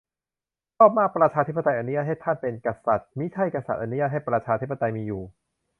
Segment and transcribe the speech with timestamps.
[0.77, 5.23] ชอบมาก" ประชาธิปไตยอนุญาตให้ท่านเป็นกษัติย์ มิใช่กษัติย์อนุญาตให้ประชาธิปไตยมีอยู่"